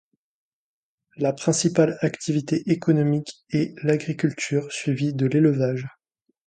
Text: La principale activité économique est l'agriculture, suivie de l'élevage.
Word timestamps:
La 1.15 1.31
principale 1.31 1.99
activité 2.01 2.63
économique 2.71 3.45
est 3.51 3.75
l'agriculture, 3.83 4.71
suivie 4.71 5.13
de 5.13 5.27
l'élevage. 5.27 5.85